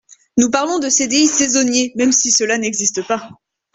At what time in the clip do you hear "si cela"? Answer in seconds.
2.11-2.57